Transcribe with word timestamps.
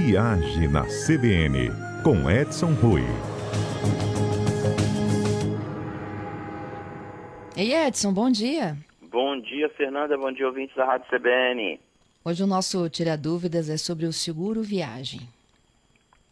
Viagem 0.00 0.68
na 0.68 0.84
CBN, 0.84 1.70
com 2.04 2.30
Edson 2.30 2.72
Rui. 2.74 3.02
Ei, 7.56 7.74
Edson, 7.74 8.12
bom 8.14 8.30
dia. 8.30 8.76
Bom 9.10 9.40
dia, 9.40 9.68
Fernanda. 9.70 10.16
Bom 10.16 10.30
dia, 10.30 10.46
ouvintes 10.46 10.76
da 10.76 10.84
Rádio 10.84 11.08
CBN. 11.10 11.80
Hoje 12.24 12.44
o 12.44 12.46
nosso 12.46 12.88
Tira 12.88 13.16
Dúvidas 13.16 13.68
é 13.68 13.76
sobre 13.76 14.06
o 14.06 14.12
seguro 14.12 14.62
viagem. 14.62 15.22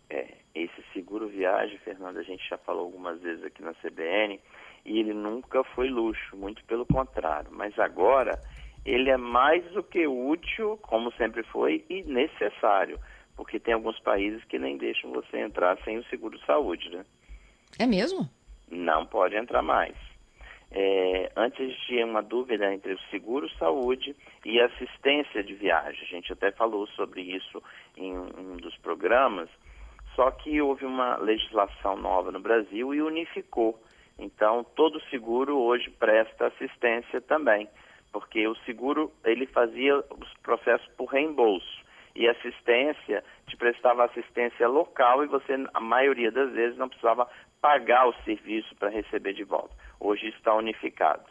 É, 0.08 0.28
esse 0.54 0.84
seguro 0.94 1.26
viagem, 1.26 1.76
Fernanda, 1.78 2.20
a 2.20 2.22
gente 2.22 2.48
já 2.48 2.56
falou 2.58 2.84
algumas 2.84 3.20
vezes 3.20 3.42
aqui 3.42 3.64
na 3.64 3.74
CBN, 3.74 4.38
e 4.84 5.00
ele 5.00 5.12
nunca 5.12 5.64
foi 5.74 5.88
luxo, 5.88 6.36
muito 6.36 6.62
pelo 6.66 6.86
contrário. 6.86 7.50
Mas 7.50 7.76
agora 7.80 8.40
ele 8.84 9.10
é 9.10 9.16
mais 9.16 9.64
do 9.72 9.82
que 9.82 10.06
útil, 10.06 10.78
como 10.82 11.12
sempre 11.14 11.42
foi, 11.42 11.84
e 11.90 12.04
necessário, 12.04 12.96
porque 13.36 13.60
tem 13.60 13.74
alguns 13.74 13.98
países 14.00 14.42
que 14.44 14.58
nem 14.58 14.76
deixam 14.76 15.10
você 15.10 15.38
entrar 15.38 15.76
sem 15.84 15.98
o 15.98 16.04
seguro 16.04 16.38
saúde, 16.46 16.88
né? 16.90 17.04
É 17.78 17.86
mesmo? 17.86 18.28
Não 18.70 19.04
pode 19.06 19.36
entrar 19.36 19.62
mais. 19.62 19.94
É, 20.70 21.30
antes 21.36 21.76
tinha 21.86 22.04
uma 22.04 22.22
dúvida 22.22 22.72
entre 22.72 22.94
o 22.94 23.00
seguro 23.10 23.48
saúde 23.56 24.16
e 24.44 24.60
assistência 24.60 25.44
de 25.44 25.54
viagem. 25.54 26.02
A 26.02 26.06
gente 26.06 26.32
até 26.32 26.50
falou 26.50 26.86
sobre 26.88 27.20
isso 27.22 27.62
em 27.96 28.16
um 28.18 28.56
dos 28.56 28.76
programas, 28.78 29.48
só 30.14 30.30
que 30.30 30.60
houve 30.60 30.84
uma 30.84 31.16
legislação 31.18 31.96
nova 31.96 32.32
no 32.32 32.40
Brasil 32.40 32.92
e 32.94 33.02
unificou. 33.02 33.80
Então, 34.18 34.64
todo 34.74 35.00
seguro 35.10 35.58
hoje 35.58 35.90
presta 35.90 36.46
assistência 36.46 37.20
também, 37.20 37.68
porque 38.10 38.48
o 38.48 38.56
seguro 38.64 39.12
ele 39.24 39.46
fazia 39.46 39.98
os 39.98 40.32
processos 40.42 40.88
por 40.96 41.06
reembolso 41.06 41.85
e 42.16 42.28
assistência 42.28 43.22
te 43.46 43.56
prestava 43.56 44.04
assistência 44.04 44.66
local 44.66 45.22
e 45.24 45.26
você, 45.26 45.54
a 45.72 45.80
maioria 45.80 46.30
das 46.30 46.50
vezes, 46.52 46.76
não 46.78 46.88
precisava 46.88 47.28
pagar 47.60 48.08
o 48.08 48.14
serviço 48.24 48.74
para 48.76 48.88
receber 48.88 49.32
de 49.34 49.44
volta. 49.44 49.74
Hoje 50.00 50.28
está 50.28 50.54
unificado. 50.54 51.24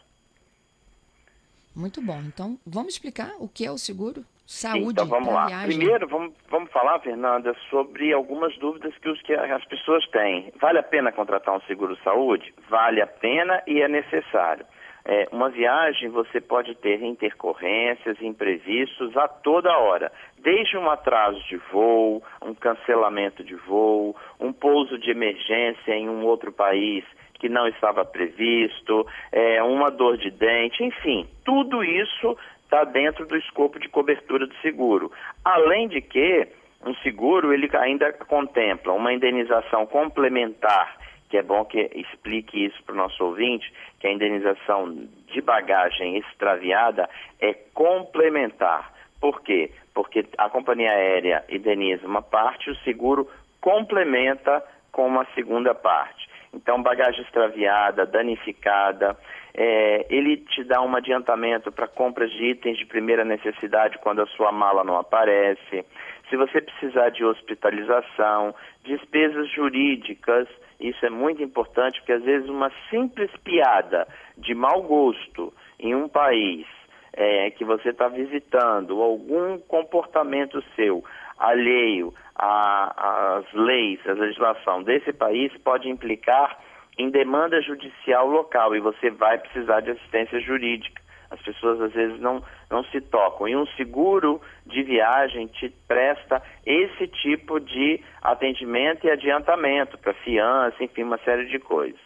Muito 1.75 2.01
bom. 2.01 2.19
Então, 2.21 2.57
vamos 2.65 2.93
explicar 2.93 3.33
o 3.39 3.49
que 3.49 3.65
é 3.65 3.71
o 3.71 3.77
seguro 3.77 4.25
saúde 4.45 4.91
Então, 4.91 5.07
vamos 5.07 5.33
lá. 5.33 5.47
viagem. 5.47 5.77
Primeiro, 5.77 6.07
vamos, 6.07 6.33
vamos 6.49 6.71
falar, 6.71 6.99
Fernanda, 6.99 7.55
sobre 7.69 8.13
algumas 8.13 8.57
dúvidas 8.57 8.95
que, 8.99 9.09
os, 9.09 9.21
que 9.23 9.33
as 9.33 9.65
pessoas 9.65 10.07
têm. 10.09 10.53
Vale 10.61 10.79
a 10.79 10.83
pena 10.83 11.11
contratar 11.11 11.55
um 11.55 11.61
seguro 11.61 11.97
saúde? 12.03 12.53
Vale 12.69 13.01
a 13.01 13.07
pena 13.07 13.61
e 13.67 13.81
é 13.81 13.87
necessário. 13.87 14.65
É, 15.07 15.27
uma 15.31 15.49
viagem 15.49 16.09
você 16.09 16.41
pode 16.41 16.73
ter 16.75 17.03
intercorrências, 17.03 18.19
imprevistos 18.21 19.15
a 19.15 19.27
toda 19.27 19.77
hora, 19.77 20.11
desde 20.39 20.75
um 20.77 20.89
atraso 20.89 21.39
de 21.47 21.57
voo, 21.71 22.23
um 22.41 22.55
cancelamento 22.55 23.43
de 23.43 23.53
voo, 23.53 24.15
um 24.39 24.51
pouso 24.51 24.97
de 24.97 25.11
emergência 25.11 25.93
em 25.93 26.09
um 26.09 26.25
outro 26.25 26.51
país 26.51 27.05
que 27.35 27.47
não 27.47 27.67
estava 27.67 28.03
previsto, 28.03 29.05
é, 29.31 29.61
uma 29.61 29.91
dor 29.91 30.17
de 30.17 30.31
dente, 30.31 30.83
enfim, 30.83 31.27
tudo 31.43 31.83
isso 31.83 32.35
está 32.63 32.83
dentro 32.83 33.27
do 33.27 33.37
escopo 33.37 33.79
de 33.79 33.87
cobertura 33.87 34.47
do 34.47 34.55
seguro. 34.55 35.11
Além 35.43 35.87
de 35.87 36.01
que 36.01 36.47
um 36.83 36.95
seguro 36.95 37.53
ele 37.53 37.69
ainda 37.77 38.11
contempla 38.13 38.93
uma 38.93 39.13
indenização 39.13 39.85
complementar 39.85 40.97
que 41.29 41.37
é 41.37 41.43
bom 41.43 41.65
que 41.65 41.79
explique 41.95 42.65
isso 42.65 42.81
para 42.83 42.93
o 42.93 42.97
nosso 42.97 43.23
ouvinte, 43.23 43.71
que 43.99 44.07
a 44.07 44.11
indenização 44.11 44.93
de 45.27 45.41
bagagem 45.41 46.17
extraviada 46.17 47.09
é 47.39 47.53
complementar. 47.73 48.93
Por 49.19 49.41
quê? 49.41 49.71
Porque 49.93 50.25
a 50.37 50.49
companhia 50.49 50.91
aérea 50.91 51.43
indeniza 51.49 52.05
uma 52.05 52.21
parte, 52.21 52.69
o 52.69 52.75
seguro 52.77 53.29
complementa 53.59 54.63
com 54.91 55.07
uma 55.07 55.25
segunda 55.33 55.73
parte. 55.73 56.29
Então, 56.53 56.81
bagagem 56.81 57.21
extraviada, 57.21 58.05
danificada, 58.05 59.17
é, 59.53 60.05
ele 60.09 60.37
te 60.37 60.63
dá 60.63 60.81
um 60.81 60.95
adiantamento 60.95 61.71
para 61.71 61.87
compras 61.87 62.31
de 62.31 62.45
itens 62.45 62.77
de 62.77 62.85
primeira 62.85 63.25
necessidade 63.25 63.97
quando 63.99 64.21
a 64.21 64.27
sua 64.27 64.51
mala 64.51 64.83
não 64.83 64.97
aparece. 64.97 65.85
Se 66.29 66.37
você 66.37 66.61
precisar 66.61 67.09
de 67.09 67.23
hospitalização, 67.25 68.55
despesas 68.85 69.49
jurídicas, 69.51 70.47
isso 70.79 71.05
é 71.05 71.09
muito 71.09 71.41
importante 71.41 71.99
porque 71.99 72.13
às 72.13 72.23
vezes 72.23 72.49
uma 72.49 72.71
simples 72.89 73.31
piada 73.43 74.07
de 74.37 74.53
mau 74.53 74.81
gosto 74.83 75.53
em 75.79 75.95
um 75.95 76.07
país 76.07 76.65
é, 77.13 77.49
que 77.51 77.63
você 77.63 77.89
está 77.89 78.07
visitando, 78.07 79.01
algum 79.01 79.57
comportamento 79.59 80.63
seu 80.75 81.03
alheio 81.37 82.13
às 82.35 83.51
leis, 83.53 83.99
à 84.07 84.13
legislação 84.13 84.83
desse 84.83 85.13
país 85.13 85.51
pode 85.63 85.89
implicar 85.89 86.59
em 86.97 87.09
demanda 87.09 87.61
judicial 87.61 88.27
local 88.27 88.75
e 88.75 88.79
você 88.79 89.09
vai 89.09 89.37
precisar 89.37 89.81
de 89.81 89.91
assistência 89.91 90.39
jurídica. 90.39 91.04
As 91.35 91.41
pessoas 91.41 91.81
às 91.81 91.93
vezes 91.93 92.19
não, 92.19 92.43
não 92.69 92.83
se 92.85 92.99
tocam. 93.01 93.47
E 93.47 93.55
um 93.55 93.67
seguro 93.75 94.41
de 94.65 94.81
viagem 94.81 95.47
te 95.47 95.69
presta 95.87 96.41
esse 96.65 97.07
tipo 97.07 97.59
de 97.59 98.01
atendimento 98.21 99.05
e 99.05 99.11
adiantamento 99.11 99.97
para 99.97 100.13
fiança, 100.13 100.83
enfim, 100.83 101.03
uma 101.03 101.17
série 101.19 101.45
de 101.45 101.59
coisas. 101.59 101.99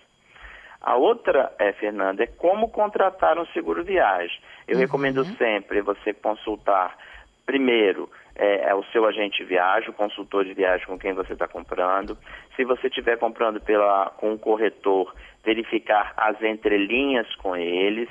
A 0.81 0.95
outra, 0.95 1.53
é, 1.59 1.73
Fernanda, 1.73 2.23
é 2.23 2.27
como 2.27 2.69
contratar 2.69 3.37
um 3.37 3.45
seguro 3.47 3.83
viagem. 3.83 4.39
Eu 4.67 4.75
uhum. 4.75 4.81
recomendo 4.81 5.25
sempre 5.37 5.81
você 5.81 6.13
consultar 6.13 6.97
primeiro 7.45 8.09
é, 8.35 8.69
é, 8.69 8.75
o 8.75 8.83
seu 8.85 9.05
agente 9.05 9.39
de 9.39 9.43
viagem, 9.43 9.89
o 9.89 9.93
consultor 9.93 10.45
de 10.45 10.53
viagem 10.53 10.85
com 10.87 10.97
quem 10.97 11.13
você 11.13 11.33
está 11.33 11.47
comprando. 11.47 12.17
Se 12.55 12.63
você 12.63 12.87
estiver 12.87 13.17
comprando 13.17 13.59
pela, 13.59 14.11
com 14.17 14.31
um 14.31 14.37
corretor, 14.37 15.13
verificar 15.43 16.13
as 16.15 16.41
entrelinhas 16.41 17.27
com 17.35 17.55
eles. 17.55 18.07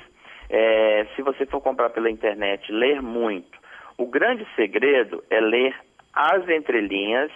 É, 0.49 1.05
se 1.15 1.21
você 1.21 1.45
for 1.45 1.61
comprar 1.61 1.89
pela 1.91 2.09
internet, 2.09 2.71
ler 2.71 3.01
muito. 3.01 3.57
O 3.97 4.07
grande 4.07 4.47
segredo 4.55 5.23
é 5.29 5.39
ler 5.39 5.75
as 6.13 6.47
entrelinhas, 6.49 7.31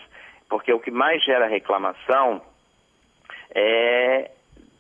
porque 0.49 0.73
o 0.73 0.79
que 0.79 0.89
mais 0.89 1.23
gera 1.23 1.47
reclamação 1.47 2.41
é 3.53 4.31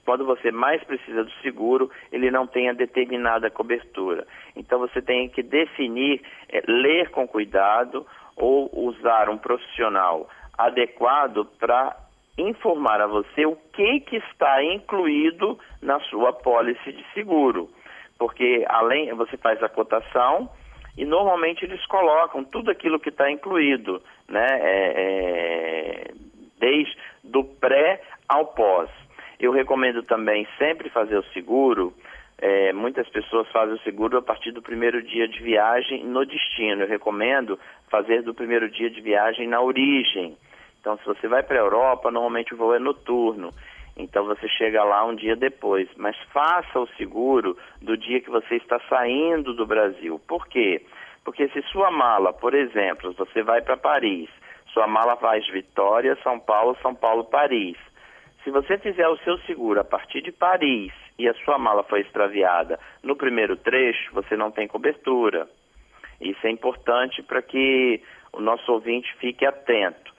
quando 0.05 0.25
você 0.25 0.51
mais 0.51 0.83
precisa 0.83 1.23
do 1.23 1.31
seguro, 1.41 1.89
ele 2.11 2.29
não 2.29 2.45
tem 2.45 2.69
a 2.69 2.73
determinada 2.73 3.49
cobertura. 3.49 4.27
Então 4.55 4.79
você 4.79 5.01
tem 5.01 5.29
que 5.29 5.41
definir, 5.41 6.21
é, 6.49 6.61
ler 6.67 7.09
com 7.11 7.27
cuidado 7.27 8.05
ou 8.35 8.69
usar 8.73 9.29
um 9.29 9.37
profissional 9.37 10.27
adequado 10.57 11.45
para 11.59 11.95
informar 12.37 12.99
a 12.99 13.07
você 13.07 13.45
o 13.45 13.55
que, 13.73 13.99
que 14.01 14.17
está 14.17 14.63
incluído 14.63 15.57
na 15.81 15.99
sua 16.01 16.33
pólice 16.33 16.91
de 16.91 17.05
seguro 17.13 17.69
porque 18.23 18.63
além 18.69 19.13
você 19.15 19.35
faz 19.35 19.61
a 19.61 19.67
cotação 19.67 20.49
e 20.97 21.03
normalmente 21.03 21.65
eles 21.65 21.85
colocam 21.87 22.41
tudo 22.41 22.71
aquilo 22.71 22.97
que 22.97 23.09
está 23.09 23.29
incluído, 23.29 24.01
né? 24.29 24.47
É, 24.49 24.93
é, 24.95 26.11
desde 26.57 26.97
do 27.21 27.43
pré 27.43 28.01
ao 28.29 28.45
pós. 28.45 28.89
Eu 29.37 29.51
recomendo 29.51 30.03
também 30.03 30.47
sempre 30.57 30.89
fazer 30.89 31.17
o 31.17 31.33
seguro. 31.33 31.93
É, 32.37 32.71
muitas 32.71 33.09
pessoas 33.09 33.45
fazem 33.51 33.75
o 33.75 33.79
seguro 33.79 34.17
a 34.17 34.21
partir 34.21 34.53
do 34.53 34.61
primeiro 34.61 35.03
dia 35.03 35.27
de 35.27 35.43
viagem 35.43 36.05
no 36.05 36.25
destino. 36.25 36.83
Eu 36.83 36.87
recomendo 36.87 37.59
fazer 37.89 38.21
do 38.21 38.33
primeiro 38.33 38.69
dia 38.69 38.89
de 38.89 39.01
viagem 39.01 39.49
na 39.49 39.59
origem. 39.59 40.37
Então, 40.79 40.97
se 40.97 41.05
você 41.05 41.27
vai 41.27 41.43
para 41.43 41.57
a 41.57 41.63
Europa, 41.63 42.09
normalmente 42.09 42.53
o 42.53 42.57
voo 42.57 42.73
é 42.73 42.79
noturno. 42.79 43.49
Então 43.95 44.25
você 44.25 44.47
chega 44.47 44.83
lá 44.83 45.05
um 45.05 45.15
dia 45.15 45.35
depois, 45.35 45.87
mas 45.95 46.17
faça 46.33 46.79
o 46.79 46.87
seguro 46.97 47.57
do 47.81 47.95
dia 47.95 48.21
que 48.21 48.29
você 48.29 48.55
está 48.55 48.79
saindo 48.89 49.53
do 49.53 49.65
Brasil. 49.65 50.19
Por 50.27 50.47
quê? 50.47 50.81
Porque 51.23 51.47
se 51.49 51.61
sua 51.63 51.91
mala, 51.91 52.33
por 52.33 52.53
exemplo, 52.53 53.13
você 53.13 53.43
vai 53.43 53.61
para 53.61 53.77
Paris, 53.77 54.29
sua 54.73 54.87
mala 54.87 55.15
faz 55.15 55.47
Vitória, 55.49 56.17
São 56.23 56.39
Paulo, 56.39 56.75
São 56.81 56.95
Paulo, 56.95 57.25
Paris. 57.25 57.77
Se 58.43 58.49
você 58.51 58.77
fizer 58.77 59.07
o 59.07 59.17
seu 59.19 59.37
seguro 59.39 59.79
a 59.79 59.85
partir 59.85 60.21
de 60.21 60.31
Paris 60.31 60.91
e 61.17 61.29
a 61.29 61.33
sua 61.45 61.57
mala 61.57 61.83
foi 61.83 62.01
extraviada 62.01 62.79
no 63.01 63.15
primeiro 63.15 63.55
trecho, 63.55 64.13
você 64.13 64.35
não 64.35 64.51
tem 64.51 64.67
cobertura. 64.67 65.47
Isso 66.19 66.45
é 66.45 66.49
importante 66.49 67.21
para 67.21 67.41
que 67.41 68.01
o 68.33 68.41
nosso 68.41 68.69
ouvinte 68.71 69.13
fique 69.17 69.45
atento. 69.45 70.12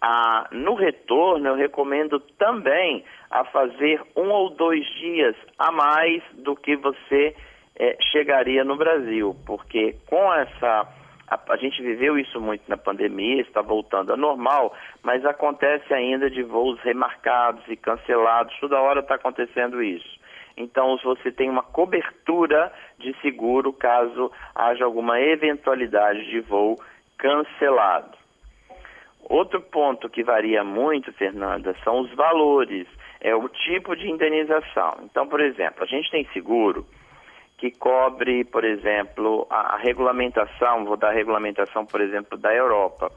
Ah, 0.00 0.46
no 0.52 0.74
retorno, 0.74 1.48
eu 1.48 1.56
recomendo 1.56 2.20
também 2.38 3.04
a 3.30 3.44
fazer 3.44 4.00
um 4.16 4.30
ou 4.30 4.50
dois 4.50 4.86
dias 4.94 5.34
a 5.58 5.72
mais 5.72 6.22
do 6.34 6.54
que 6.54 6.76
você 6.76 7.34
é, 7.76 7.96
chegaria 8.12 8.64
no 8.64 8.76
Brasil, 8.76 9.34
porque 9.46 9.96
com 10.06 10.32
essa. 10.34 10.86
A, 11.30 11.52
a, 11.52 11.56
gente 11.56 11.82
viveu 11.82 12.18
isso 12.18 12.40
muito 12.40 12.62
na 12.68 12.76
pandemia, 12.76 13.42
está 13.42 13.60
voltando 13.60 14.12
a 14.12 14.16
normal, 14.16 14.74
mas 15.02 15.24
acontece 15.26 15.92
ainda 15.92 16.30
de 16.30 16.42
voos 16.42 16.80
remarcados 16.80 17.62
e 17.68 17.76
cancelados, 17.76 18.58
toda 18.60 18.80
hora 18.80 19.00
está 19.00 19.16
acontecendo 19.16 19.82
isso. 19.82 20.18
Então, 20.56 20.98
você 21.04 21.30
tem 21.30 21.50
uma 21.50 21.62
cobertura 21.62 22.72
de 22.98 23.14
seguro 23.20 23.72
caso 23.72 24.32
haja 24.54 24.84
alguma 24.84 25.20
eventualidade 25.20 26.24
de 26.30 26.40
voo 26.40 26.76
cancelado. 27.16 28.16
Outro 29.28 29.60
ponto 29.60 30.08
que 30.08 30.22
varia 30.22 30.64
muito, 30.64 31.12
Fernanda, 31.12 31.76
são 31.84 32.00
os 32.00 32.10
valores, 32.14 32.86
é 33.20 33.34
o 33.34 33.48
tipo 33.48 33.94
de 33.94 34.10
indenização. 34.10 35.00
Então, 35.02 35.28
por 35.28 35.40
exemplo, 35.40 35.84
a 35.84 35.86
gente 35.86 36.10
tem 36.10 36.26
seguro 36.32 36.86
que 37.58 37.70
cobre, 37.72 38.44
por 38.44 38.64
exemplo, 38.64 39.46
a, 39.50 39.74
a 39.74 39.76
regulamentação, 39.76 40.84
vou 40.84 40.96
dar 40.96 41.08
a 41.08 41.12
regulamentação, 41.12 41.84
por 41.84 42.00
exemplo, 42.00 42.38
da 42.38 42.54
Europa. 42.54 43.12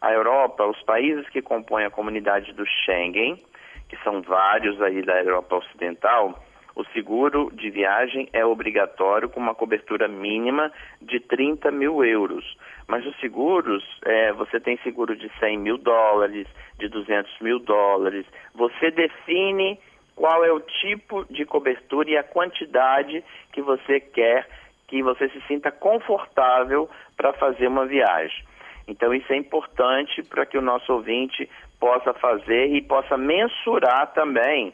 A 0.00 0.12
Europa, 0.12 0.64
os 0.66 0.80
países 0.82 1.28
que 1.30 1.42
compõem 1.42 1.86
a 1.86 1.90
comunidade 1.90 2.52
do 2.52 2.64
Schengen, 2.64 3.42
que 3.88 3.96
são 4.04 4.22
vários 4.22 4.80
aí 4.82 5.02
da 5.02 5.20
Europa 5.20 5.56
Ocidental, 5.56 6.38
o 6.76 6.84
seguro 6.92 7.50
de 7.54 7.70
viagem 7.70 8.28
é 8.34 8.44
obrigatório 8.44 9.30
com 9.30 9.40
uma 9.40 9.54
cobertura 9.54 10.06
mínima 10.06 10.70
de 11.00 11.18
30 11.20 11.70
mil 11.70 12.04
euros. 12.04 12.44
Mas 12.86 13.04
os 13.06 13.18
seguros, 13.18 13.82
é, 14.04 14.30
você 14.34 14.60
tem 14.60 14.76
seguro 14.84 15.16
de 15.16 15.30
100 15.40 15.58
mil 15.58 15.78
dólares, 15.78 16.46
de 16.78 16.86
200 16.88 17.40
mil 17.40 17.58
dólares. 17.60 18.26
Você 18.54 18.90
define 18.90 19.80
qual 20.14 20.44
é 20.44 20.52
o 20.52 20.60
tipo 20.60 21.24
de 21.30 21.46
cobertura 21.46 22.10
e 22.10 22.16
a 22.18 22.22
quantidade 22.22 23.24
que 23.52 23.62
você 23.62 23.98
quer 23.98 24.46
que 24.86 25.02
você 25.02 25.30
se 25.30 25.40
sinta 25.48 25.72
confortável 25.72 26.88
para 27.16 27.32
fazer 27.32 27.66
uma 27.68 27.86
viagem. 27.86 28.44
Então, 28.86 29.12
isso 29.12 29.32
é 29.32 29.36
importante 29.36 30.22
para 30.22 30.46
que 30.46 30.56
o 30.56 30.62
nosso 30.62 30.92
ouvinte 30.92 31.48
possa 31.80 32.12
fazer 32.14 32.66
e 32.72 32.82
possa 32.82 33.16
mensurar 33.16 34.12
também 34.12 34.72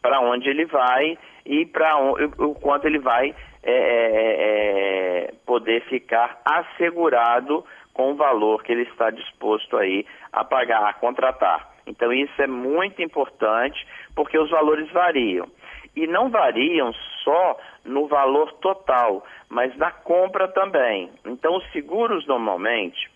para 0.00 0.20
onde 0.20 0.48
ele 0.48 0.64
vai 0.66 1.18
e 1.44 1.66
para 1.66 1.96
o 2.38 2.54
quanto 2.54 2.86
ele 2.86 2.98
vai 2.98 3.34
é, 3.62 3.72
é, 3.72 5.26
é, 5.28 5.34
poder 5.44 5.82
ficar 5.88 6.40
assegurado 6.44 7.64
com 7.92 8.12
o 8.12 8.14
valor 8.14 8.62
que 8.62 8.72
ele 8.72 8.82
está 8.82 9.10
disposto 9.10 9.76
aí 9.76 10.06
a 10.32 10.44
pagar, 10.44 10.88
a 10.88 10.94
contratar. 10.94 11.68
Então 11.86 12.12
isso 12.12 12.40
é 12.40 12.46
muito 12.46 13.02
importante 13.02 13.86
porque 14.14 14.38
os 14.38 14.50
valores 14.50 14.90
variam. 14.92 15.46
E 15.94 16.06
não 16.06 16.30
variam 16.30 16.92
só 17.24 17.58
no 17.84 18.06
valor 18.06 18.52
total, 18.54 19.24
mas 19.48 19.76
na 19.76 19.90
compra 19.90 20.48
também. 20.48 21.10
Então 21.26 21.56
os 21.56 21.72
seguros 21.72 22.26
normalmente 22.26 23.10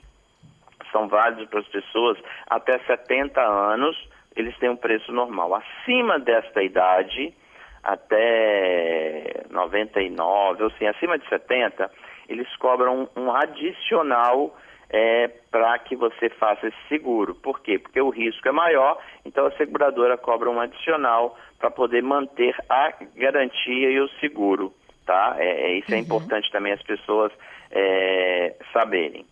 são 0.90 1.08
válidos 1.08 1.48
para 1.48 1.60
as 1.60 1.68
pessoas 1.68 2.18
até 2.48 2.78
70 2.80 3.40
anos, 3.40 3.96
eles 4.36 4.56
têm 4.58 4.68
um 4.68 4.76
preço 4.76 5.12
normal. 5.12 5.54
Acima 5.54 6.18
desta 6.18 6.62
idade, 6.62 7.34
até 7.82 9.44
99, 9.50 10.62
ou 10.62 10.68
assim, 10.70 10.86
acima 10.86 11.18
de 11.18 11.28
70, 11.28 11.90
eles 12.28 12.48
cobram 12.56 13.08
um 13.16 13.30
adicional 13.32 14.56
é, 14.90 15.28
para 15.50 15.78
que 15.80 15.96
você 15.96 16.28
faça 16.30 16.66
esse 16.66 16.88
seguro. 16.88 17.34
Por 17.34 17.60
quê? 17.60 17.78
Porque 17.78 18.00
o 18.00 18.10
risco 18.10 18.48
é 18.48 18.52
maior, 18.52 18.98
então 19.24 19.46
a 19.46 19.50
seguradora 19.52 20.16
cobra 20.16 20.50
um 20.50 20.60
adicional 20.60 21.36
para 21.58 21.70
poder 21.70 22.02
manter 22.02 22.54
a 22.68 22.92
garantia 23.16 23.90
e 23.90 24.00
o 24.00 24.08
seguro. 24.20 24.72
Tá? 25.04 25.36
É, 25.38 25.72
é 25.72 25.78
isso 25.78 25.92
é 25.92 25.96
uhum. 25.96 26.02
importante 26.02 26.50
também 26.50 26.72
as 26.72 26.82
pessoas 26.82 27.32
é, 27.70 28.54
saberem. 28.72 29.26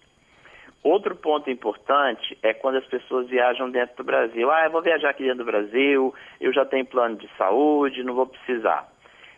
Outro 0.83 1.15
ponto 1.15 1.49
importante 1.49 2.37
é 2.43 2.53
quando 2.53 2.79
as 2.79 2.87
pessoas 2.87 3.29
viajam 3.29 3.71
dentro 3.71 3.97
do 3.99 4.05
Brasil. 4.05 4.51
Ah, 4.51 4.65
eu 4.65 4.71
vou 4.71 4.83
viajar 4.83 5.11
aqui 5.11 5.23
dentro 5.23 5.39
do 5.39 5.45
Brasil, 5.45 6.13
eu 6.41 6.53
já 6.53 6.65
tenho 6.65 6.85
plano 6.85 7.17
de 7.17 7.29
saúde, 7.39 8.03
não 8.03 8.15
vou 8.15 8.27
precisar. 8.27 8.89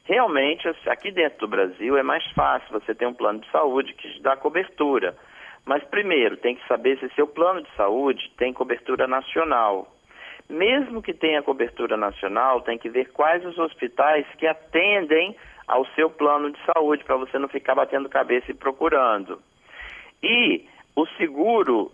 Realmente, 0.05 0.67
aqui 0.87 1.11
dentro 1.11 1.41
do 1.41 1.49
Brasil 1.49 1.99
é 1.99 2.03
mais 2.03 2.25
fácil, 2.33 2.71
você 2.71 2.95
tem 2.95 3.07
um 3.07 3.15
plano 3.15 3.41
de 3.41 3.51
saúde 3.51 3.93
que 3.93 4.21
dá 4.21 4.37
cobertura. 4.37 5.15
Mas 5.67 5.83
primeiro, 5.85 6.37
tem 6.37 6.57
que 6.57 6.67
saber 6.67 6.99
se 6.99 7.09
seu 7.15 7.27
plano 7.27 7.63
de 7.63 7.71
saúde 7.75 8.31
tem 8.39 8.53
cobertura 8.53 9.07
nacional. 9.07 9.89
Mesmo 10.49 11.03
que 11.03 11.15
tenha 11.15 11.43
cobertura 11.43 11.97
nacional, 11.97 12.61
tem 12.63 12.79
que 12.79 12.91
ver 12.91 13.13
quais 13.13 13.45
os 13.45 13.59
hospitais 13.59 14.27
que 14.37 14.47
atendem 14.47 15.35
ao 15.67 15.87
seu 15.95 16.11
plano 16.11 16.51
de 16.51 16.59
saúde, 16.67 17.05
para 17.05 17.17
você 17.17 17.39
não 17.39 17.49
ficar 17.49 17.75
batendo 17.75 18.09
cabeça 18.09 18.51
e 18.51 18.55
procurando. 18.55 19.41
E 20.23 20.67
o 20.97 21.07
seguro, 21.17 21.91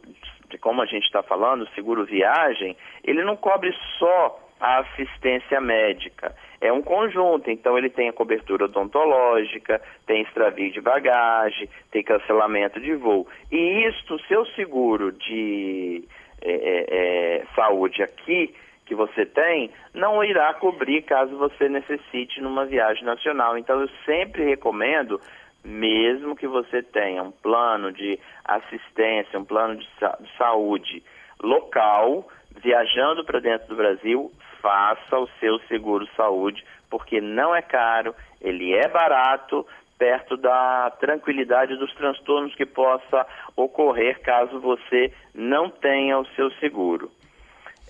como 0.60 0.82
a 0.82 0.86
gente 0.86 1.04
está 1.04 1.22
falando, 1.22 1.62
o 1.62 1.70
seguro 1.70 2.04
viagem, 2.04 2.76
ele 3.04 3.24
não 3.24 3.36
cobre 3.36 3.74
só 3.98 4.38
a 4.60 4.80
assistência 4.80 5.60
médica. 5.60 6.34
É 6.60 6.70
um 6.70 6.82
conjunto, 6.82 7.50
então 7.50 7.78
ele 7.78 7.88
tem 7.88 8.10
a 8.10 8.12
cobertura 8.12 8.66
odontológica, 8.66 9.80
tem 10.06 10.20
extravio 10.22 10.70
de 10.70 10.80
bagagem, 10.80 11.68
tem 11.90 12.02
cancelamento 12.02 12.78
de 12.78 12.94
voo. 12.94 13.26
E 13.50 13.86
isto, 13.86 14.18
seu 14.26 14.44
seguro 14.48 15.12
de 15.12 16.04
é, 16.42 16.52
é, 16.52 16.84
é, 16.90 17.46
saúde 17.54 18.02
aqui, 18.02 18.54
que 18.84 18.94
você 18.94 19.24
tem, 19.24 19.70
não 19.94 20.22
irá 20.22 20.52
cobrir 20.52 21.02
caso 21.02 21.38
você 21.38 21.68
necessite 21.68 22.40
numa 22.40 22.66
viagem 22.66 23.04
nacional. 23.04 23.56
Então 23.56 23.80
eu 23.80 23.88
sempre 24.04 24.44
recomendo 24.44 25.20
mesmo 25.64 26.36
que 26.36 26.46
você 26.46 26.82
tenha 26.82 27.22
um 27.22 27.30
plano 27.30 27.92
de 27.92 28.18
assistência, 28.44 29.38
um 29.38 29.44
plano 29.44 29.76
de, 29.76 29.88
sa 29.98 30.16
de 30.20 30.36
saúde 30.36 31.02
local, 31.42 32.28
viajando 32.62 33.24
para 33.24 33.40
dentro 33.40 33.68
do 33.68 33.76
Brasil, 33.76 34.30
faça 34.60 35.18
o 35.18 35.28
seu 35.38 35.58
seguro 35.60 36.06
saúde, 36.16 36.64
porque 36.88 37.20
não 37.20 37.54
é 37.54 37.62
caro, 37.62 38.14
ele 38.40 38.74
é 38.74 38.88
barato, 38.88 39.66
perto 39.98 40.34
da 40.34 40.90
tranquilidade 40.98 41.76
dos 41.76 41.92
transtornos 41.94 42.54
que 42.54 42.64
possa 42.64 43.26
ocorrer 43.54 44.20
caso 44.22 44.58
você 44.58 45.12
não 45.34 45.68
tenha 45.68 46.18
o 46.18 46.26
seu 46.28 46.50
seguro. 46.52 47.10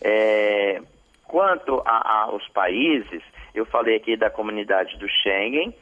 É, 0.02 0.82
quanto 1.24 1.80
aos 1.84 2.48
países, 2.48 3.22
eu 3.54 3.64
falei 3.64 3.96
aqui 3.96 4.16
da 4.16 4.28
comunidade 4.28 4.98
do 4.98 5.08
Schengen, 5.08 5.72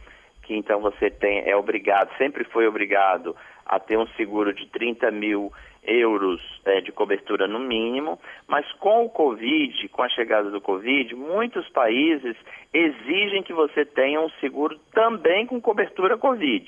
que 0.49 0.57
então 0.57 0.81
você 0.81 1.11
tem, 1.11 1.47
é 1.47 1.55
obrigado, 1.55 2.09
sempre 2.17 2.43
foi 2.43 2.67
obrigado 2.67 3.37
a 3.67 3.79
ter 3.79 3.99
um 3.99 4.07
seguro 4.17 4.55
de 4.55 4.67
30 4.69 5.11
mil 5.11 5.53
euros 5.85 6.41
é, 6.65 6.81
de 6.81 6.91
cobertura 6.91 7.47
no 7.47 7.59
mínimo, 7.59 8.19
mas 8.47 8.67
com 8.73 9.05
o 9.05 9.11
Covid, 9.11 9.87
com 9.91 10.03
a 10.03 10.09
chegada 10.09 10.51
do 10.51 10.59
Covid, 10.59 11.15
muitos 11.15 11.69
países 11.69 12.35
exigem 12.73 13.43
que 13.43 13.53
você 13.53 13.85
tenha 13.85 14.23
um 14.23 14.31
seguro 14.41 14.79
também 14.95 15.45
com 15.45 15.61
cobertura 15.61 16.17
Covid. 16.17 16.67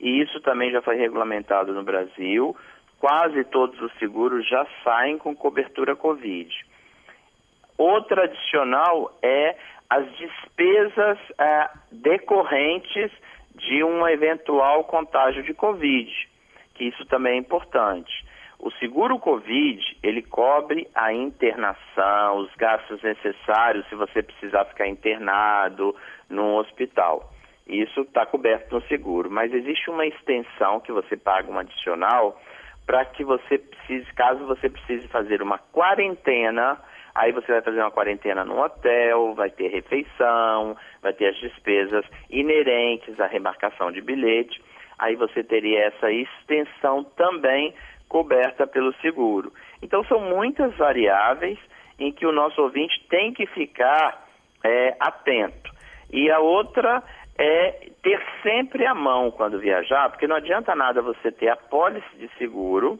E 0.00 0.22
isso 0.22 0.40
também 0.40 0.70
já 0.70 0.80
foi 0.80 0.96
regulamentado 0.96 1.74
no 1.74 1.84
Brasil. 1.84 2.56
Quase 2.98 3.44
todos 3.44 3.78
os 3.82 3.92
seguros 3.98 4.48
já 4.48 4.66
saem 4.82 5.18
com 5.18 5.36
cobertura 5.36 5.94
Covid. 5.94 6.50
Outra 7.76 8.24
adicional 8.24 9.12
é 9.22 9.54
as 9.92 10.10
despesas 10.16 11.18
é, 11.38 11.68
decorrentes 11.90 13.12
de 13.54 13.84
um 13.84 14.08
eventual 14.08 14.84
contágio 14.84 15.42
de 15.42 15.52
Covid, 15.52 16.10
que 16.74 16.84
isso 16.84 17.04
também 17.06 17.34
é 17.34 17.36
importante. 17.36 18.10
O 18.58 18.70
seguro 18.72 19.18
Covid, 19.18 19.98
ele 20.02 20.22
cobre 20.22 20.88
a 20.94 21.12
internação, 21.12 22.38
os 22.38 22.54
gastos 22.54 23.02
necessários 23.02 23.86
se 23.88 23.94
você 23.94 24.22
precisar 24.22 24.64
ficar 24.64 24.88
internado 24.88 25.94
num 26.30 26.54
hospital. 26.54 27.30
Isso 27.66 28.00
está 28.00 28.24
coberto 28.24 28.74
no 28.74 28.82
seguro, 28.86 29.30
mas 29.30 29.52
existe 29.52 29.90
uma 29.90 30.06
extensão 30.06 30.80
que 30.80 30.90
você 30.90 31.18
paga 31.18 31.50
um 31.50 31.58
adicional 31.58 32.40
para 32.86 33.04
que 33.04 33.22
você 33.24 33.58
precise, 33.58 34.10
caso 34.14 34.46
você 34.46 34.70
precise 34.70 35.06
fazer 35.08 35.42
uma 35.42 35.58
quarentena 35.58 36.80
Aí 37.14 37.32
você 37.32 37.52
vai 37.52 37.62
fazer 37.62 37.80
uma 37.80 37.90
quarentena 37.90 38.44
no 38.44 38.58
hotel, 38.58 39.34
vai 39.34 39.50
ter 39.50 39.68
refeição, 39.68 40.76
vai 41.02 41.12
ter 41.12 41.28
as 41.28 41.36
despesas 41.36 42.04
inerentes 42.30 43.20
à 43.20 43.26
remarcação 43.26 43.92
de 43.92 44.00
bilhete. 44.00 44.62
Aí 44.98 45.14
você 45.16 45.44
teria 45.44 45.86
essa 45.86 46.10
extensão 46.10 47.04
também 47.04 47.74
coberta 48.08 48.66
pelo 48.66 48.94
seguro. 49.00 49.52
Então 49.82 50.04
são 50.04 50.20
muitas 50.20 50.74
variáveis 50.76 51.58
em 51.98 52.12
que 52.12 52.26
o 52.26 52.32
nosso 52.32 52.60
ouvinte 52.62 53.04
tem 53.08 53.32
que 53.32 53.46
ficar 53.46 54.26
é, 54.64 54.96
atento. 54.98 55.70
E 56.10 56.30
a 56.30 56.38
outra 56.38 57.02
é 57.38 57.90
ter 58.02 58.22
sempre 58.42 58.86
a 58.86 58.94
mão 58.94 59.30
quando 59.30 59.58
viajar, 59.58 60.10
porque 60.10 60.26
não 60.26 60.36
adianta 60.36 60.74
nada 60.74 61.00
você 61.00 61.32
ter 61.32 61.48
a 61.48 61.56
pólice 61.56 62.16
de 62.16 62.28
seguro 62.38 62.98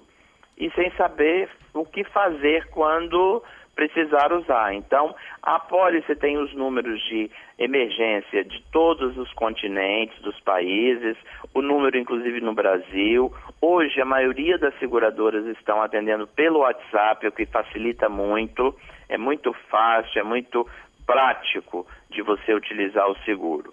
e 0.57 0.71
sem 0.73 0.91
saber 0.93 1.49
o 1.75 1.85
que 1.85 2.05
fazer 2.05 2.69
quando 2.71 3.43
precisar 3.75 4.33
usar. 4.33 4.75
Então, 4.75 5.15
a 5.43 5.59
pólice 5.59 6.15
tem 6.17 6.37
os 6.39 6.53
números 6.55 7.01
de 7.09 7.31
emergência 7.59 8.45
de 8.45 8.63
todos 8.71 9.17
os 9.17 9.33
continentes, 9.33 10.21
dos 10.23 10.39
países, 10.41 11.17
o 11.55 11.63
número 11.63 11.97
inclusive 11.99 12.41
no 12.41 12.55
Brasil. 12.55 13.33
Hoje, 13.61 14.01
a 14.01 14.05
maioria 14.05 14.59
das 14.59 14.79
seguradoras 14.79 15.47
estão 15.47 15.83
atendendo 15.83 16.27
pelo 16.27 16.61
WhatsApp, 16.61 17.27
o 17.27 17.33
que 17.33 17.47
facilita 17.47 18.09
muito, 18.09 18.75
é 19.09 19.17
muito 19.17 19.53
fácil, 19.71 20.21
é 20.21 20.23
muito 20.23 20.67
prático 21.07 21.87
de 22.11 22.23
você 22.23 22.55
utilizar 22.55 23.09
o 23.11 23.19
seguro. 23.25 23.73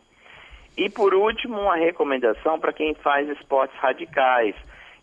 E 0.78 0.90
por 0.90 1.14
último, 1.14 1.60
uma 1.60 1.76
recomendação 1.76 2.60
para 2.60 2.72
quem 2.72 2.94
faz 2.96 3.28
esportes 3.30 3.78
radicais 3.80 4.56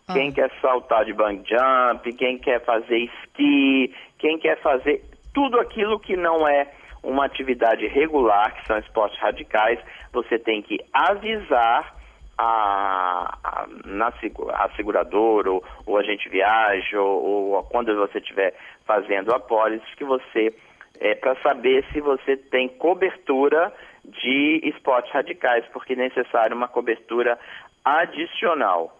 Ah. 0.07 0.13
Quem 0.13 0.31
quer 0.31 0.49
saltar 0.61 1.03
de 1.03 1.13
bang 1.13 1.43
jump, 1.45 2.13
quem 2.13 2.37
quer 2.37 2.63
fazer 2.63 2.97
esqui, 2.97 3.93
quem 4.17 4.37
quer 4.39 4.59
fazer 4.61 5.03
tudo 5.33 5.59
aquilo 5.59 5.99
que 5.99 6.15
não 6.15 6.47
é 6.47 6.67
uma 7.03 7.25
atividade 7.25 7.87
regular, 7.87 8.55
que 8.55 8.65
são 8.65 8.77
esportes 8.79 9.19
radicais, 9.19 9.79
você 10.11 10.37
tem 10.39 10.61
que 10.61 10.79
avisar 10.91 11.95
a, 12.37 13.37
a, 13.43 13.67
na, 13.85 14.07
a 14.07 14.69
seguradora 14.75 15.51
ou, 15.51 15.63
ou 15.85 15.97
agente 15.97 16.29
viagem 16.29 16.97
ou, 16.97 17.53
ou 17.53 17.63
quando 17.63 17.95
você 17.95 18.19
estiver 18.19 18.53
fazendo 18.85 19.33
a 19.33 19.39
pólice 19.39 19.85
que 19.95 20.03
você 20.03 20.53
é 20.99 21.15
para 21.15 21.35
saber 21.41 21.85
se 21.91 22.01
você 22.01 22.35
tem 22.35 22.67
cobertura 22.67 23.71
de 24.03 24.61
esportes 24.63 25.11
radicais, 25.11 25.65
porque 25.71 25.93
é 25.93 25.97
necessário 25.97 26.55
uma 26.55 26.67
cobertura 26.67 27.37
adicional. 27.83 28.96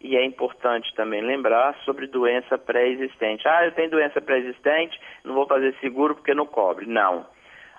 E 0.00 0.16
é 0.16 0.24
importante 0.24 0.94
também 0.94 1.20
lembrar 1.20 1.74
sobre 1.84 2.06
doença 2.06 2.56
pré-existente. 2.56 3.46
Ah, 3.48 3.64
eu 3.64 3.72
tenho 3.72 3.90
doença 3.90 4.20
pré-existente, 4.20 4.98
não 5.24 5.34
vou 5.34 5.46
fazer 5.46 5.74
seguro 5.80 6.14
porque 6.14 6.34
não 6.34 6.46
cobre. 6.46 6.86
Não. 6.86 7.26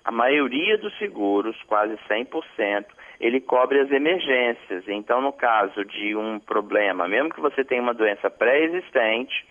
A 0.04 0.12
maioria 0.12 0.78
dos 0.78 0.98
seguros, 0.98 1.56
quase 1.64 1.96
100%, 2.10 2.86
ele 3.20 3.40
cobre 3.40 3.80
as 3.80 3.92
emergências. 3.92 4.88
Então, 4.88 5.22
no 5.22 5.32
caso 5.32 5.86
de 5.86 6.16
um 6.16 6.40
problema, 6.40 7.08
mesmo 7.08 7.30
que 7.30 7.42
você 7.42 7.64
tenha 7.64 7.82
uma 7.82 7.94
doença 7.94 8.30
pré-existente, 8.30 9.46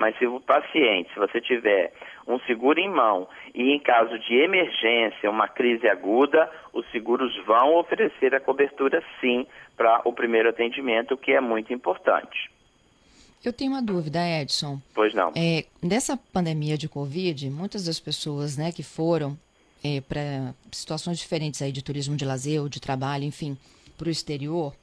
mas 0.00 0.16
se 0.16 0.26
o 0.26 0.40
paciente, 0.40 1.12
se 1.12 1.18
você 1.20 1.42
tiver 1.42 1.92
um 2.26 2.40
seguro 2.40 2.80
em 2.80 2.88
mão 2.88 3.28
e 3.54 3.70
em 3.70 3.78
caso 3.78 4.18
de 4.18 4.34
emergência, 4.34 5.30
uma 5.30 5.46
crise 5.46 5.86
aguda, 5.86 6.50
os 6.72 6.90
seguros 6.90 7.36
vão 7.44 7.76
oferecer 7.76 8.34
a 8.34 8.40
cobertura 8.40 9.04
sim 9.20 9.46
para 9.76 10.00
o 10.06 10.12
primeiro 10.14 10.48
atendimento, 10.48 11.12
o 11.12 11.18
que 11.18 11.32
é 11.32 11.40
muito 11.40 11.70
importante. 11.74 12.50
Eu 13.44 13.52
tenho 13.52 13.72
uma 13.72 13.82
dúvida, 13.82 14.18
Edson. 14.26 14.80
Pois 14.94 15.12
não. 15.12 15.32
É, 15.36 15.66
nessa 15.82 16.16
pandemia 16.16 16.78
de 16.78 16.88
Covid, 16.88 17.50
muitas 17.50 17.84
das 17.84 18.00
pessoas 18.00 18.56
né, 18.56 18.72
que 18.72 18.82
foram 18.82 19.38
é, 19.84 20.00
para 20.00 20.54
situações 20.72 21.18
diferentes 21.18 21.60
aí 21.60 21.72
de 21.72 21.84
turismo 21.84 22.16
de 22.16 22.24
lazer 22.24 22.60
ou 22.60 22.70
de 22.70 22.80
trabalho, 22.80 23.24
enfim, 23.24 23.56
para 23.98 24.08
o 24.08 24.10
exterior, 24.10 24.74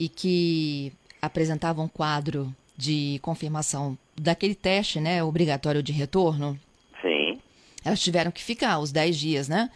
e 0.00 0.08
que 0.08 0.92
apresentavam 1.22 1.84
um 1.84 1.88
quadro 1.88 2.52
de 2.78 3.18
confirmação 3.22 3.98
daquele 4.16 4.54
teste, 4.54 5.00
né, 5.00 5.22
obrigatório 5.22 5.82
de 5.82 5.90
retorno. 5.90 6.56
Sim. 7.02 7.40
Elas 7.84 8.00
tiveram 8.00 8.30
que 8.30 8.42
ficar 8.42 8.78
os 8.78 8.92
10 8.92 9.16
dias, 9.18 9.48
né, 9.48 9.68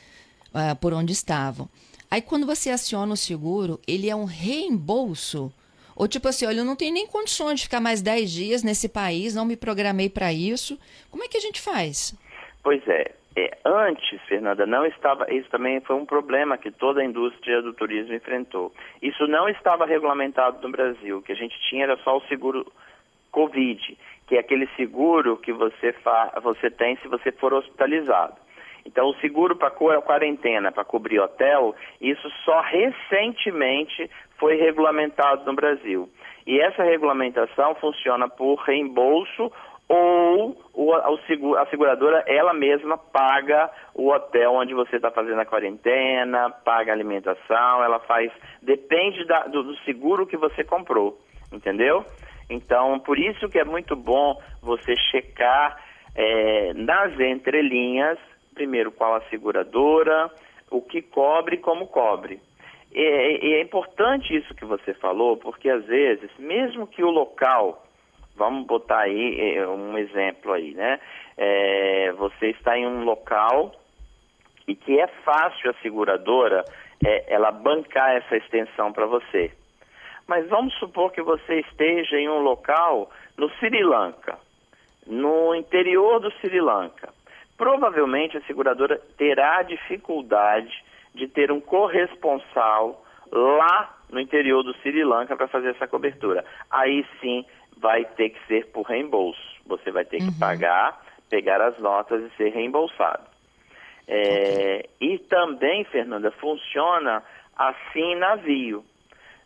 uh, 0.54 0.76
por 0.76 0.94
onde 0.94 1.12
estavam. 1.12 1.68
Aí 2.08 2.22
quando 2.22 2.46
você 2.46 2.70
aciona 2.70 3.12
o 3.12 3.16
seguro, 3.16 3.80
ele 3.88 4.08
é 4.08 4.14
um 4.14 4.24
reembolso 4.24 5.52
ou 5.96 6.06
tipo 6.06 6.28
assim, 6.28 6.46
olha, 6.46 6.60
eu 6.60 6.64
não 6.64 6.76
tenho 6.76 6.94
nem 6.94 7.06
condições 7.06 7.60
de 7.60 7.66
ficar 7.66 7.80
mais 7.80 8.00
10 8.00 8.30
dias 8.30 8.62
nesse 8.62 8.88
país, 8.88 9.34
não 9.34 9.44
me 9.44 9.56
programei 9.56 10.08
para 10.08 10.32
isso. 10.32 10.78
Como 11.10 11.24
é 11.24 11.28
que 11.28 11.36
a 11.36 11.40
gente 11.40 11.60
faz? 11.60 12.14
Pois 12.62 12.86
é, 12.86 13.12
é, 13.36 13.58
antes, 13.64 14.20
Fernanda, 14.28 14.66
não 14.66 14.86
estava. 14.86 15.32
Isso 15.32 15.48
também 15.50 15.80
foi 15.80 15.96
um 15.96 16.06
problema 16.06 16.58
que 16.58 16.70
toda 16.70 17.00
a 17.00 17.04
indústria 17.04 17.60
do 17.62 17.72
turismo 17.72 18.14
enfrentou. 18.14 18.72
Isso 19.00 19.26
não 19.26 19.48
estava 19.48 19.86
regulamentado 19.86 20.60
no 20.62 20.70
Brasil. 20.70 21.18
O 21.18 21.22
que 21.22 21.32
a 21.32 21.36
gente 21.36 21.58
tinha 21.68 21.84
era 21.84 21.96
só 21.98 22.16
o 22.16 22.26
seguro 22.28 22.70
Covid, 23.32 23.98
que 24.28 24.36
é 24.36 24.40
aquele 24.40 24.68
seguro 24.76 25.36
que 25.38 25.52
você, 25.52 25.92
fa, 25.94 26.38
você 26.40 26.70
tem 26.70 26.96
se 26.98 27.08
você 27.08 27.32
for 27.32 27.52
hospitalizado. 27.52 28.36
Então, 28.84 29.08
o 29.08 29.14
seguro 29.16 29.56
para 29.56 29.70
quarentena, 29.70 30.72
para 30.72 30.84
cobrir 30.84 31.20
hotel, 31.20 31.74
isso 32.00 32.28
só 32.44 32.60
recentemente 32.60 34.10
foi 34.38 34.56
regulamentado 34.56 35.44
no 35.44 35.54
Brasil. 35.54 36.08
E 36.46 36.60
essa 36.60 36.82
regulamentação 36.82 37.74
funciona 37.76 38.28
por 38.28 38.56
reembolso 38.56 39.52
ou 39.88 40.56
a 41.56 41.66
seguradora 41.66 42.24
ela 42.26 42.54
mesma 42.54 42.96
paga 42.96 43.70
o 43.94 44.08
hotel 44.08 44.54
onde 44.54 44.72
você 44.72 44.96
está 44.96 45.10
fazendo 45.10 45.40
a 45.40 45.44
quarentena, 45.44 46.50
paga 46.64 46.92
a 46.92 46.94
alimentação, 46.94 47.84
ela 47.84 47.98
faz, 48.00 48.32
depende 48.62 49.24
da, 49.26 49.46
do, 49.46 49.62
do 49.62 49.76
seguro 49.84 50.26
que 50.26 50.36
você 50.36 50.64
comprou, 50.64 51.18
entendeu? 51.52 52.04
Então, 52.52 52.98
por 53.00 53.18
isso 53.18 53.48
que 53.48 53.58
é 53.58 53.64
muito 53.64 53.96
bom 53.96 54.40
você 54.60 54.96
checar 55.10 55.76
é, 56.14 56.72
nas 56.74 57.18
entrelinhas, 57.18 58.18
primeiro 58.54 58.92
qual 58.92 59.14
a 59.14 59.22
seguradora, 59.28 60.30
o 60.70 60.80
que 60.80 61.02
cobre 61.02 61.58
como 61.58 61.86
cobre. 61.86 62.40
E, 62.92 63.00
e 63.00 63.54
é 63.54 63.62
importante 63.62 64.36
isso 64.36 64.54
que 64.54 64.64
você 64.64 64.92
falou, 64.94 65.36
porque 65.36 65.68
às 65.68 65.84
vezes, 65.86 66.30
mesmo 66.38 66.86
que 66.86 67.02
o 67.02 67.10
local 67.10 67.82
Vamos 68.34 68.66
botar 68.66 69.00
aí 69.00 69.56
é, 69.56 69.66
um 69.66 69.96
exemplo 69.98 70.52
aí, 70.52 70.72
né? 70.74 70.98
É, 71.36 72.12
você 72.12 72.48
está 72.48 72.76
em 72.78 72.86
um 72.86 73.04
local 73.04 73.72
e 74.66 74.74
que 74.74 74.98
é 74.98 75.06
fácil 75.06 75.70
a 75.70 75.74
seguradora 75.82 76.64
é, 77.04 77.34
ela 77.34 77.50
bancar 77.50 78.16
essa 78.16 78.36
extensão 78.36 78.92
para 78.92 79.06
você. 79.06 79.50
Mas 80.32 80.48
vamos 80.48 80.72
supor 80.78 81.12
que 81.12 81.20
você 81.20 81.60
esteja 81.60 82.16
em 82.16 82.26
um 82.26 82.38
local 82.38 83.10
no 83.36 83.50
Sri 83.58 83.82
Lanka, 83.82 84.38
no 85.06 85.54
interior 85.54 86.20
do 86.20 86.30
Sri 86.40 86.58
Lanka. 86.58 87.12
Provavelmente 87.58 88.38
a 88.38 88.40
seguradora 88.44 88.98
terá 89.18 89.60
dificuldade 89.60 90.72
de 91.14 91.28
ter 91.28 91.52
um 91.52 91.60
corresponsal 91.60 93.04
lá 93.30 93.94
no 94.10 94.18
interior 94.18 94.62
do 94.62 94.72
Sri 94.78 95.04
Lanka 95.04 95.36
para 95.36 95.48
fazer 95.48 95.72
essa 95.72 95.86
cobertura. 95.86 96.46
Aí 96.70 97.04
sim 97.20 97.44
vai 97.76 98.06
ter 98.06 98.30
que 98.30 98.46
ser 98.46 98.68
por 98.72 98.86
reembolso. 98.86 99.38
Você 99.66 99.90
vai 99.90 100.06
ter 100.06 100.22
uhum. 100.22 100.32
que 100.32 100.38
pagar, 100.38 100.98
pegar 101.28 101.60
as 101.60 101.78
notas 101.78 102.22
e 102.22 102.36
ser 102.38 102.54
reembolsado. 102.54 103.24
É, 104.08 104.16
okay. 104.16 104.90
E 104.98 105.18
também, 105.18 105.84
Fernanda, 105.84 106.30
funciona 106.30 107.22
assim 107.54 108.14
navio. 108.14 108.82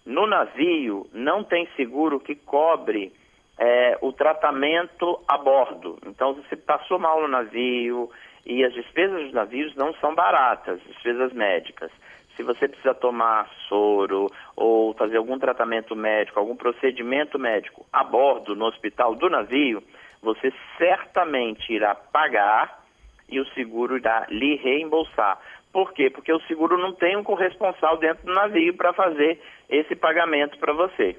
No 0.07 0.27
navio 0.27 1.07
não 1.13 1.45
tem 1.45 1.69
seguro 1.77 2.21
que 2.21 2.35
cobre 2.35 3.13
é, 3.59 3.99
o 4.01 4.13
tratamento 4.13 5.21
a 5.27 5.37
bordo. 5.37 5.99
Então, 6.07 6.35
você 6.35 6.57
passou 6.57 6.99
mal 6.99 7.21
no 7.21 7.29
navio 7.29 8.09
e 8.47 8.65
as 8.65 8.73
despesas 8.73 9.25
dos 9.25 9.33
navios 9.33 9.75
não 9.75 9.93
são 9.95 10.15
baratas, 10.15 10.81
despesas 10.87 11.33
médicas 11.33 11.91
se 12.37 12.43
você 12.43 12.69
precisa 12.69 12.95
tomar 12.95 13.49
soro 13.69 14.31
ou 14.55 14.93
fazer 14.95 15.17
algum 15.17 15.39
tratamento 15.39 15.97
médico, 15.97 16.39
algum 16.39 16.55
procedimento 16.55 17.39
médico 17.39 17.87
a 17.93 18.05
bordo 18.05 18.55
no 18.55 18.67
hospital 18.67 19.15
do 19.15 19.31
navio, 19.31 19.83
você 20.23 20.53
certamente 20.77 21.73
irá 21.73 21.95
pagar 21.95 22.85
e 23.29 23.41
o 23.41 23.47
seguro 23.55 23.97
irá 23.97 24.27
lhe 24.29 24.57
reembolsar. 24.57 25.41
Por 25.76 25.92
quê? 25.92 26.09
Porque 26.09 26.33
o 26.33 26.40
seguro 26.47 26.78
não 26.78 26.95
tem 26.95 27.18
um 27.18 27.23
corresponsal 27.23 27.99
dentro 27.99 28.25
do 28.25 28.33
navio 28.33 28.75
para 28.75 28.95
fazer 28.95 29.38
esse 29.68 29.95
pagamento 29.95 30.59
para 30.59 30.73
você. 30.73 31.14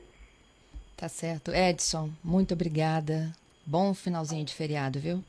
Tá 0.99 1.07
certo. 1.07 1.51
Edson, 1.51 2.09
muito 2.25 2.55
obrigada. 2.55 3.31
Bom 3.63 3.93
finalzinho 3.93 4.43
de 4.43 4.55
feriado, 4.55 4.97
viu? 4.99 5.19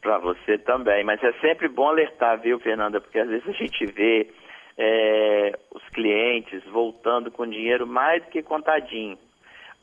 Para 0.00 0.18
você 0.18 0.58
também. 0.58 1.02
Mas 1.02 1.20
é 1.24 1.32
sempre 1.40 1.66
bom 1.66 1.88
alertar, 1.88 2.40
viu, 2.40 2.60
Fernanda? 2.60 3.00
Porque 3.00 3.18
às 3.18 3.28
vezes 3.28 3.48
a 3.48 3.52
gente 3.52 3.84
vê 3.86 4.30
é, 4.78 5.58
os 5.74 5.82
clientes 5.88 6.62
voltando 6.66 7.32
com 7.32 7.44
dinheiro 7.48 7.84
mais 7.84 8.22
do 8.22 8.30
que 8.30 8.44
contadinho 8.44 9.18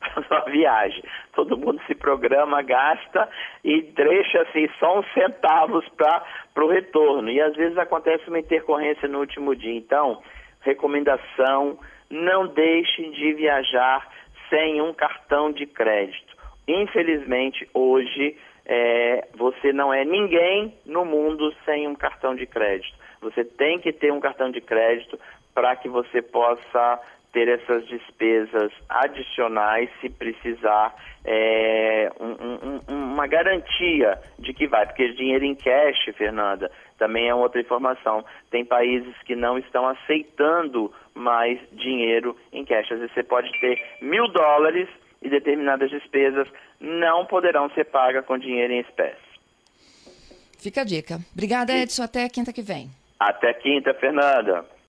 para 0.00 0.22
sua 0.24 0.40
viagem. 0.50 1.02
Todo 1.34 1.56
mundo 1.56 1.80
se 1.86 1.94
programa, 1.94 2.62
gasta 2.62 3.28
e 3.64 3.82
deixa 3.82 4.42
assim 4.42 4.68
só 4.78 4.98
uns 4.98 5.12
centavos 5.12 5.86
para 5.96 6.64
o 6.64 6.68
retorno. 6.68 7.30
E 7.30 7.40
às 7.40 7.54
vezes 7.56 7.76
acontece 7.78 8.28
uma 8.28 8.38
intercorrência 8.38 9.08
no 9.08 9.20
último 9.20 9.54
dia. 9.54 9.74
Então, 9.74 10.22
recomendação: 10.60 11.78
não 12.10 12.46
deixe 12.46 13.10
de 13.10 13.32
viajar 13.34 14.08
sem 14.48 14.80
um 14.80 14.92
cartão 14.92 15.50
de 15.50 15.66
crédito. 15.66 16.36
Infelizmente, 16.68 17.68
hoje 17.72 18.36
é, 18.64 19.28
você 19.34 19.72
não 19.72 19.94
é 19.94 20.04
ninguém 20.04 20.74
no 20.84 21.04
mundo 21.04 21.54
sem 21.64 21.86
um 21.86 21.94
cartão 21.94 22.34
de 22.34 22.46
crédito. 22.46 22.96
Você 23.20 23.44
tem 23.44 23.78
que 23.78 23.92
ter 23.92 24.12
um 24.12 24.20
cartão 24.20 24.50
de 24.50 24.60
crédito 24.60 25.18
para 25.56 25.74
que 25.74 25.88
você 25.88 26.20
possa 26.20 27.00
ter 27.32 27.48
essas 27.48 27.86
despesas 27.88 28.70
adicionais 28.90 29.88
se 30.02 30.10
precisar 30.10 30.94
é, 31.24 32.12
um, 32.20 32.92
um, 32.92 33.12
uma 33.12 33.26
garantia 33.26 34.20
de 34.38 34.52
que 34.52 34.66
vai, 34.66 34.84
porque 34.86 35.14
dinheiro 35.14 35.46
em 35.46 35.54
cash, 35.54 36.14
Fernanda, 36.14 36.70
também 36.98 37.28
é 37.28 37.34
outra 37.34 37.58
informação. 37.58 38.22
Tem 38.50 38.66
países 38.66 39.16
que 39.24 39.34
não 39.34 39.56
estão 39.56 39.88
aceitando 39.88 40.92
mais 41.14 41.58
dinheiro 41.72 42.36
em 42.52 42.66
cash. 42.66 42.92
Às 42.92 42.98
vezes 42.98 43.14
você 43.14 43.22
pode 43.22 43.50
ter 43.60 43.82
mil 44.02 44.28
dólares 44.28 44.88
e 45.22 45.30
determinadas 45.30 45.90
despesas 45.90 46.46
não 46.78 47.24
poderão 47.24 47.70
ser 47.70 47.84
pagas 47.84 48.26
com 48.26 48.36
dinheiro 48.36 48.74
em 48.74 48.80
espécie. 48.80 49.16
Fica 50.58 50.82
a 50.82 50.84
dica. 50.84 51.18
Obrigada, 51.32 51.72
Edson. 51.72 52.02
Até 52.02 52.28
quinta 52.28 52.52
que 52.52 52.60
vem. 52.60 52.90
Até 53.18 53.54
quinta, 53.54 53.94
Fernanda. 53.94 54.75